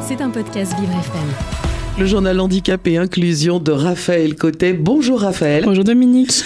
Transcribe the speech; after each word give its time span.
C'est 0.00 0.22
un 0.22 0.30
podcast 0.30 0.72
Vivre 0.80 0.92
FM. 0.92 1.98
Le 1.98 2.06
journal 2.06 2.40
handicap 2.40 2.86
et 2.86 2.96
inclusion 2.96 3.58
de 3.60 3.72
Raphaël 3.72 4.34
Cotet. 4.36 4.72
Bonjour 4.72 5.20
Raphaël. 5.20 5.64
Bonjour 5.64 5.84
Dominique. 5.84 6.42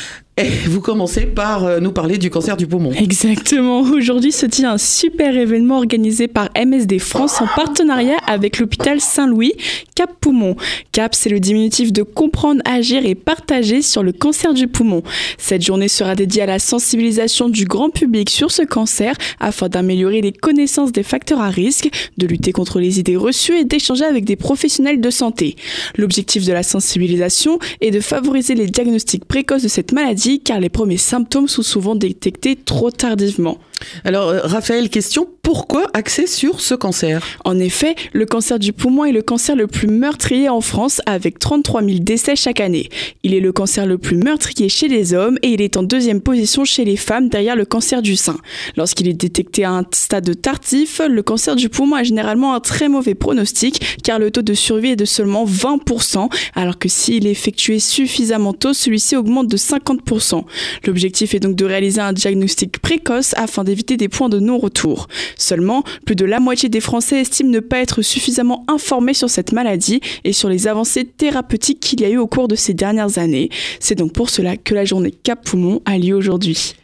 Vous 0.66 0.80
commencez 0.80 1.22
par 1.22 1.64
euh, 1.64 1.80
nous 1.80 1.92
parler 1.92 2.18
du 2.18 2.30
cancer 2.30 2.56
du 2.56 2.66
poumon. 2.66 2.92
Exactement. 2.92 3.80
Aujourd'hui 3.80 4.32
se 4.32 4.46
tient 4.46 4.72
un 4.72 4.78
super 4.78 5.36
événement 5.36 5.76
organisé 5.76 6.28
par 6.28 6.48
MSD 6.56 6.98
France 6.98 7.40
en 7.40 7.46
partenariat 7.56 8.18
avec 8.26 8.58
l'hôpital 8.58 9.00
Saint-Louis, 9.00 9.52
Cap 9.94 10.10
Poumon. 10.20 10.56
CAP, 10.92 11.14
c'est 11.14 11.30
le 11.30 11.40
diminutif 11.40 11.92
de 11.92 12.02
comprendre, 12.02 12.62
agir 12.64 13.04
et 13.04 13.14
partager 13.14 13.82
sur 13.82 14.02
le 14.02 14.12
cancer 14.12 14.54
du 14.54 14.68
poumon. 14.68 15.02
Cette 15.38 15.62
journée 15.62 15.88
sera 15.88 16.14
dédiée 16.14 16.42
à 16.42 16.46
la 16.46 16.58
sensibilisation 16.58 17.48
du 17.48 17.64
grand 17.64 17.90
public 17.90 18.30
sur 18.30 18.50
ce 18.50 18.62
cancer 18.62 19.14
afin 19.40 19.68
d'améliorer 19.68 20.20
les 20.20 20.32
connaissances 20.32 20.92
des 20.92 21.02
facteurs 21.02 21.40
à 21.40 21.50
risque, 21.50 21.88
de 22.18 22.26
lutter 22.26 22.52
contre 22.52 22.80
les 22.80 22.98
idées 23.00 23.16
reçues 23.16 23.58
et 23.58 23.64
d'échanger 23.64 24.04
avec 24.04 24.24
des 24.24 24.36
professionnels 24.36 25.00
de 25.00 25.10
santé. 25.10 25.56
L'objectif 25.96 26.44
de 26.44 26.52
la 26.52 26.62
sensibilisation 26.62 27.58
est 27.80 27.90
de 27.90 28.00
favoriser 28.00 28.54
les 28.54 28.66
diagnostics 28.66 29.24
précoces 29.24 29.62
de 29.62 29.68
cette 29.68 29.92
maladie 29.92 30.31
car 30.40 30.60
les 30.60 30.68
premiers 30.68 30.96
symptômes 30.96 31.48
sont 31.48 31.62
souvent 31.62 31.94
détectés 31.94 32.56
trop 32.56 32.90
tardivement. 32.90 33.58
Alors, 34.04 34.28
euh, 34.28 34.40
Raphaël, 34.42 34.88
question, 34.88 35.28
pourquoi 35.42 35.86
axer 35.92 36.26
sur 36.26 36.60
ce 36.60 36.74
cancer? 36.74 37.22
En 37.44 37.58
effet, 37.58 37.94
le 38.12 38.26
cancer 38.26 38.58
du 38.58 38.72
poumon 38.72 39.04
est 39.04 39.12
le 39.12 39.22
cancer 39.22 39.56
le 39.56 39.66
plus 39.66 39.88
meurtrier 39.88 40.48
en 40.48 40.60
France 40.60 41.02
avec 41.04 41.38
33 41.38 41.82
000 41.82 41.98
décès 41.98 42.36
chaque 42.36 42.60
année. 42.60 42.88
Il 43.22 43.34
est 43.34 43.40
le 43.40 43.52
cancer 43.52 43.84
le 43.84 43.98
plus 43.98 44.16
meurtrier 44.16 44.68
chez 44.68 44.88
les 44.88 45.14
hommes 45.14 45.38
et 45.42 45.48
il 45.48 45.60
est 45.60 45.76
en 45.76 45.82
deuxième 45.82 46.20
position 46.20 46.64
chez 46.64 46.84
les 46.84 46.96
femmes 46.96 47.28
derrière 47.28 47.56
le 47.56 47.64
cancer 47.64 48.02
du 48.02 48.16
sein. 48.16 48.38
Lorsqu'il 48.76 49.08
est 49.08 49.14
détecté 49.14 49.64
à 49.64 49.72
un 49.72 49.84
stade 49.92 50.40
tardif, 50.40 51.02
le 51.06 51.22
cancer 51.22 51.54
du 51.54 51.68
poumon 51.68 51.96
a 51.96 52.02
généralement 52.02 52.54
un 52.54 52.60
très 52.60 52.88
mauvais 52.88 53.14
pronostic 53.14 53.98
car 54.02 54.18
le 54.18 54.30
taux 54.30 54.42
de 54.42 54.54
survie 54.54 54.92
est 54.92 54.96
de 54.96 55.04
seulement 55.04 55.44
20% 55.44 56.30
alors 56.54 56.78
que 56.78 56.88
s'il 56.88 57.26
est 57.26 57.30
effectué 57.30 57.78
suffisamment 57.78 58.52
tôt, 58.52 58.72
celui-ci 58.72 59.16
augmente 59.16 59.48
de 59.48 59.56
50%. 59.56 60.44
L'objectif 60.86 61.34
est 61.34 61.40
donc 61.40 61.56
de 61.56 61.64
réaliser 61.64 62.00
un 62.00 62.12
diagnostic 62.12 62.78
précoce 62.78 63.34
afin 63.36 63.64
d'éviter 63.64 63.71
des 63.74 64.08
points 64.08 64.28
de 64.28 64.38
non-retour. 64.38 65.08
Seulement, 65.36 65.82
plus 66.06 66.16
de 66.16 66.24
la 66.24 66.40
moitié 66.40 66.68
des 66.68 66.80
Français 66.80 67.20
estiment 67.20 67.50
ne 67.50 67.60
pas 67.60 67.78
être 67.78 68.02
suffisamment 68.02 68.64
informés 68.68 69.14
sur 69.14 69.30
cette 69.30 69.52
maladie 69.52 70.00
et 70.24 70.32
sur 70.32 70.48
les 70.48 70.66
avancées 70.66 71.04
thérapeutiques 71.04 71.80
qu'il 71.80 72.00
y 72.00 72.04
a 72.04 72.10
eu 72.10 72.18
au 72.18 72.26
cours 72.26 72.48
de 72.48 72.54
ces 72.54 72.74
dernières 72.74 73.18
années. 73.18 73.48
C'est 73.80 73.94
donc 73.94 74.12
pour 74.12 74.30
cela 74.30 74.56
que 74.56 74.74
la 74.74 74.84
journée 74.84 75.10
Cap 75.10 75.44
Poumon 75.44 75.80
a 75.84 75.98
lieu 75.98 76.14
aujourd'hui. 76.14 76.74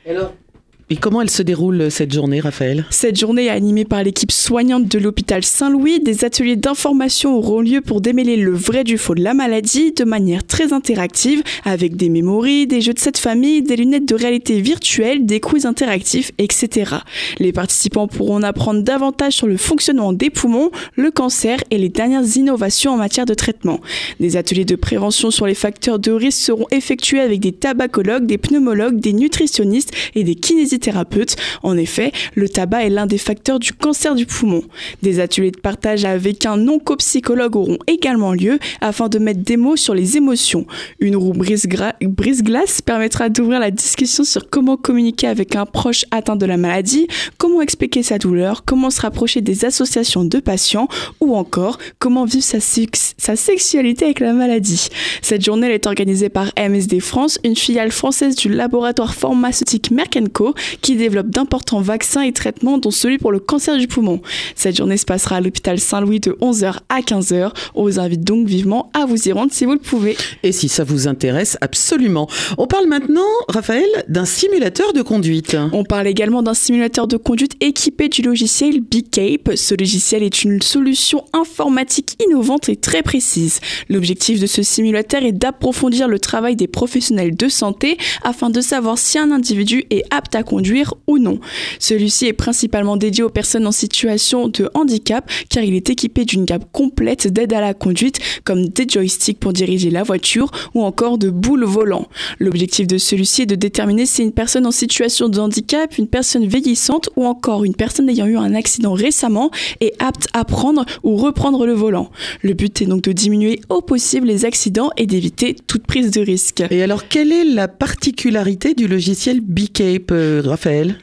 Et 0.91 0.97
comment 0.97 1.21
elle 1.21 1.29
se 1.29 1.43
déroule 1.43 1.91
cette 1.91 2.15
journée, 2.15 2.41
Raphaël? 2.41 2.87
Cette 2.89 3.19
journée 3.21 3.45
est 3.45 3.51
animée 3.51 3.85
par 3.85 4.03
l'équipe 4.03 4.33
soignante 4.33 4.89
de 4.89 4.99
l'hôpital 4.99 5.45
Saint-Louis. 5.45 6.01
Des 6.01 6.25
ateliers 6.25 6.57
d'information 6.57 7.37
auront 7.37 7.61
lieu 7.61 7.83
pour 7.83 8.01
démêler 8.01 8.37
le 8.37 8.53
vrai 8.53 8.85
du 8.85 8.97
faux 8.97 9.15
de 9.15 9.23
la 9.23 9.35
maladie 9.35 9.93
de 9.93 10.05
manière 10.05 10.47
très 10.47 10.73
interactive 10.73 11.43
avec 11.67 11.97
des 11.97 12.09
mémories, 12.09 12.67
des 12.67 12.81
jeux 12.81 12.95
de 12.95 12.99
cette 12.99 13.19
famille, 13.19 13.61
des 13.61 13.77
lunettes 13.77 14.09
de 14.09 14.15
réalité 14.15 14.63
virtuelle, 14.63 15.27
des 15.27 15.41
quiz 15.41 15.67
interactifs, 15.67 16.33
etc. 16.39 16.95
Les 17.39 17.53
participants 17.53 18.09
pourront 18.09 18.37
en 18.37 18.43
apprendre 18.43 18.81
davantage 18.81 19.35
sur 19.35 19.47
le 19.47 19.59
fonctionnement 19.59 20.15
des 20.15 20.31
poumons, 20.31 20.71
le 20.97 21.11
cancer 21.11 21.63
et 21.71 21.77
les 21.77 21.91
dernières 21.91 22.39
innovations 22.39 22.93
en 22.93 22.97
matière 22.97 23.27
de 23.27 23.35
traitement. 23.35 23.81
Des 24.21 24.39
ateliers 24.39 24.65
de 24.65 24.75
prévention 24.75 25.31
sur 25.31 25.47
les 25.47 25.55
facteurs 25.55 25.99
de 25.99 26.13
risque 26.13 26.41
seront 26.41 26.67
effectués 26.71 27.21
avec 27.21 27.41
des 27.41 27.53
tabacologues, 27.53 28.25
des 28.25 28.39
pneumologues, 28.39 28.99
des 28.99 29.13
nutritionnistes 29.13 29.93
et 30.15 30.25
des 30.25 30.35
kinésithérapeutes 30.35 30.78
thérapeute. 30.79 31.37
En 31.63 31.77
effet, 31.77 32.13
le 32.35 32.49
tabac 32.49 32.85
est 32.85 32.91
l'un 32.91 33.07
des 33.07 33.19
facteurs 33.19 33.59
du 33.59 33.73
cancer 33.73 34.15
du 34.15 34.27
poumon. 34.27 34.63
Des 35.03 35.21
ateliers 35.21 35.51
de 35.51 35.61
partage 35.61 36.05
avec 36.05 36.47
un 36.47 36.69
oncopsychologue 36.69 37.57
auront 37.57 37.79
également 37.87 38.33
lieu 38.33 38.59
afin 38.81 39.09
de 39.09 39.19
mettre 39.19 39.41
des 39.41 39.57
mots 39.57 39.77
sur 39.77 39.95
les 39.95 40.17
émotions. 40.17 40.67
Une 41.01 41.17
roue 41.17 41.33
brise-glace 41.33 42.83
permettra 42.83 43.29
d'ouvrir 43.29 43.61
la 43.61 43.71
discussion 43.71 44.25
sur 44.25 44.49
comment 44.51 44.77
communiquer 44.77 45.27
avec 45.27 45.57
un 45.57 45.67
proche 45.67 46.05
atteint 46.11 46.37
de 46.37 46.47
la 46.47 46.57
maladie, 46.57 47.07
comment 47.39 47.61
expliquer 47.61 48.03
sa 48.03 48.19
douleur, 48.19 48.65
comment 48.65 48.91
se 48.91 49.01
rapprocher 49.01 49.41
des 49.41 49.65
associations 49.65 50.25
de 50.25 50.39
patients 50.39 50.89
ou 51.21 51.35
encore 51.35 51.79
comment 51.99 52.25
vivre 52.25 52.45
sa, 52.45 52.59
sa 52.61 53.37
sexualité 53.37 54.07
avec 54.07 54.21
la 54.21 54.33
maladie. 54.33 54.89
Cette 55.23 55.45
journée 55.45 55.73
est 55.73 55.87
organisée 55.87 56.29
par 56.29 56.53
MSD 56.59 57.01
France, 57.01 57.39
une 57.45 57.57
filiale 57.57 57.91
française 57.91 58.37
du 58.37 58.49
laboratoire 58.49 59.15
pharmaceutique 59.15 59.91
Merck 59.91 60.19
Co 60.33 60.55
qui 60.81 60.97
développe 60.97 61.29
d'importants 61.29 61.81
vaccins 61.81 62.23
et 62.23 62.33
traitements, 62.33 62.79
dont 62.79 62.91
celui 62.91 63.19
pour 63.19 63.33
le 63.33 63.39
cancer 63.39 63.77
du 63.77 63.87
poumon. 63.87 64.21
Cette 64.55 64.77
journée 64.77 64.97
se 64.97 65.05
passera 65.05 65.37
à 65.37 65.41
l'hôpital 65.41 65.79
Saint-Louis 65.79 66.21
de 66.21 66.33
11h 66.41 66.79
à 66.89 67.01
15h. 67.01 67.53
On 67.75 67.85
vous 67.85 67.99
invite 67.99 68.23
donc 68.23 68.47
vivement 68.47 68.91
à 68.95 69.07
vous 69.07 69.29
y 69.29 69.33
rendre 69.33 69.53
si 69.53 69.65
vous 69.65 69.73
le 69.73 69.79
pouvez. 69.79 70.17
Et 70.43 70.53
si 70.53 70.69
ça 70.69 70.85
vous 70.85 71.09
intéresse, 71.09 71.57
absolument. 71.61 72.29
On 72.59 72.67
parle 72.67 72.87
maintenant, 72.87 73.21
Raphaël, 73.49 73.89
d'un 74.09 74.25
simulateur 74.25 74.93
de 74.93 75.03
conduite. 75.03 75.57
On 75.73 75.85
parle 75.85 76.07
également 76.07 76.43
d'un 76.43 76.55
simulateur 76.55 77.07
de 77.07 77.17
conduite 77.17 77.53
équipé 77.61 78.09
du 78.09 78.23
logiciel 78.23 78.81
BCape. 78.81 79.57
Ce 79.57 79.75
logiciel 79.75 80.23
est 80.23 80.45
une 80.45 80.61
solution 80.63 81.25
informatique 81.33 82.17
innovante 82.27 82.69
et 82.69 82.77
très 82.77 83.03
précise. 83.03 83.61
L'objectif 83.89 84.41
de 84.41 84.47
ce 84.47 84.63
simulateur 84.63 85.23
est 85.23 85.33
d'approfondir 85.33 86.09
le 86.09 86.19
travail 86.19 86.57
des 86.57 86.69
professionnels 86.69 87.37
de 87.37 87.49
santé 87.49 87.97
afin 88.23 88.51
de 88.51 88.61
savoir 88.61 88.99
si 88.99 89.19
un 89.19 89.31
individu 89.31 89.85
est 89.91 90.05
apte 90.11 90.35
à 90.35 90.43
conduire 90.43 90.58
ou 91.07 91.19
non. 91.19 91.39
Celui-ci 91.79 92.27
est 92.27 92.33
principalement 92.33 92.97
dédié 92.97 93.23
aux 93.23 93.31
personnes 93.31 93.67
en 93.67 93.73
situation 93.73 94.49
de 94.49 94.71
handicap 94.75 95.31
car 95.49 95.63
il 95.63 95.75
est 95.75 95.91
équipé 95.91 96.25
d'une 96.25 96.45
gamme 96.45 96.65
complète 96.73 97.33
d'aide 97.33 97.53
à 97.53 97.61
la 97.61 97.75
conduite 97.75 98.19
comme 98.45 98.69
des 98.69 98.87
joysticks 98.89 99.39
pour 99.39 99.53
diriger 99.53 99.91
la 99.91 100.03
voiture 100.03 100.51
ou 100.75 100.83
encore 100.83 101.19
de 101.19 101.31
boules 101.31 101.65
volant. 101.65 102.09
L'objectif 102.39 102.87
de 102.87 102.99
celui-ci 102.99 103.43
est 103.43 103.47
de 103.47 103.55
déterminer 103.55 104.07
si 104.07 104.23
une 104.23 104.33
personne 104.33 104.67
en 104.67 104.71
situation 104.71 105.29
de 105.29 105.39
handicap, 105.39 105.97
une 105.99 106.09
personne 106.09 106.47
vieillissante 106.47 107.11
ou 107.17 107.25
encore 107.25 107.65
une 107.65 107.75
personne 107.75 108.09
ayant 108.09 108.27
eu 108.27 108.37
un 108.37 108.55
accident 108.55 108.93
récemment 108.93 109.51
est 109.81 109.93
apte 109.99 110.29
à 110.33 110.45
prendre 110.45 110.85
ou 111.03 111.17
reprendre 111.17 111.67
le 111.67 111.73
volant. 111.73 112.11
Le 112.43 112.55
but 112.55 112.83
est 112.83 112.87
donc 112.87 113.03
de 113.03 113.13
diminuer 113.13 113.61
au 113.69 113.81
possible 113.81 114.27
les 114.27 114.45
accidents 114.45 114.91
et 114.97 115.07
d'éviter 115.07 115.57
toute 115.67 115.87
prise 115.87 116.11
de 116.11 116.21
risque. 116.21 116.63
Et 116.71 116.83
alors, 116.83 117.09
quelle 117.09 117.33
est 117.33 117.45
la 117.45 117.69
particularité 117.69 118.75
du 118.75 118.89
logiciel 118.89 119.41
BCape 119.41 120.13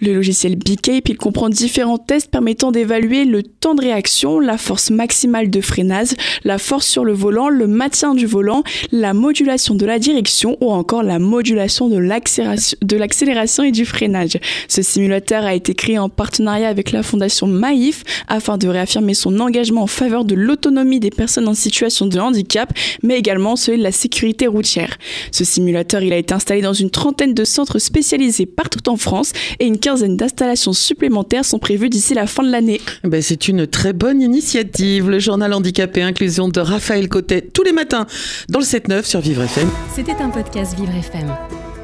Le 0.01 0.13
logiciel 0.13 0.55
BCape, 0.55 1.09
il 1.09 1.17
comprend 1.17 1.49
différents 1.49 1.97
tests 1.97 2.29
permettant 2.29 2.71
d'évaluer 2.71 3.25
le 3.25 3.43
temps 3.43 3.75
de 3.75 3.81
réaction, 3.81 4.39
la 4.39 4.57
force 4.57 4.89
maximale 4.89 5.49
de 5.49 5.61
freinage, 5.61 6.09
la 6.43 6.57
force 6.57 6.87
sur 6.87 7.05
le 7.05 7.13
volant, 7.13 7.49
le 7.49 7.67
maintien 7.67 8.15
du 8.15 8.25
volant, 8.25 8.63
la 8.91 9.13
modulation 9.13 9.75
de 9.75 9.85
la 9.85 9.99
direction 9.99 10.57
ou 10.61 10.71
encore 10.71 11.03
la 11.03 11.19
modulation 11.19 11.89
de 11.89 12.95
l'accélération 12.95 13.63
et 13.63 13.71
du 13.71 13.85
freinage. 13.85 14.37
Ce 14.67 14.81
simulateur 14.81 15.43
a 15.43 15.53
été 15.53 15.73
créé 15.73 15.99
en 15.99 16.09
partenariat 16.09 16.69
avec 16.69 16.91
la 16.91 17.03
fondation 17.03 17.47
Maïf 17.47 18.03
afin 18.27 18.57
de 18.57 18.67
réaffirmer 18.67 19.13
son 19.13 19.39
engagement 19.39 19.83
en 19.83 19.87
faveur 19.87 20.25
de 20.25 20.35
l'autonomie 20.35 20.99
des 20.99 21.09
personnes 21.09 21.47
en 21.47 21.53
situation 21.53 22.05
de 22.05 22.19
handicap, 22.19 22.71
mais 23.03 23.17
également 23.17 23.55
celui 23.55 23.77
de 23.77 23.83
la 23.83 23.91
sécurité 23.91 24.47
routière. 24.47 24.97
Ce 25.31 25.43
simulateur, 25.43 26.01
il 26.01 26.13
a 26.13 26.17
été 26.17 26.33
installé 26.33 26.61
dans 26.61 26.73
une 26.73 26.89
trentaine 26.89 27.33
de 27.33 27.43
centres 27.43 27.79
spécialisés 27.79 28.45
partout 28.45 28.89
en 28.89 28.97
France 29.25 29.55
et 29.59 29.65
une 29.65 29.79
quinzaine 29.79 30.17
d'installations 30.17 30.73
supplémentaires 30.73 31.45
sont 31.45 31.59
prévues 31.59 31.89
d'ici 31.89 32.13
la 32.13 32.27
fin 32.27 32.43
de 32.43 32.51
l'année. 32.51 32.81
Ben, 33.03 33.21
c'est 33.21 33.47
une 33.47 33.67
très 33.67 33.93
bonne 33.93 34.21
initiative. 34.21 35.09
Le 35.09 35.19
journal 35.19 35.53
Handicapé 35.53 36.01
Inclusion 36.01 36.47
de 36.47 36.59
Raphaël 36.59 37.09
Cotet 37.09 37.41
tous 37.41 37.63
les 37.63 37.71
matins 37.71 38.05
dans 38.49 38.59
le 38.59 38.65
7-9 38.65 39.03
sur 39.03 39.19
Vivre 39.19 39.43
FM. 39.43 39.69
C'était 39.93 40.15
un 40.21 40.29
podcast 40.29 40.75
Vivre 40.77 40.95
FM. 40.95 41.33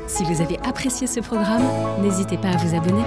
Si 0.07 0.23
vous 0.23 0.41
avez 0.41 0.57
apprécié 0.63 1.07
ce 1.07 1.19
programme, 1.19 1.63
n'hésitez 2.03 2.37
pas 2.37 2.49
à 2.49 2.57
vous 2.57 2.75
abonner. 2.75 3.03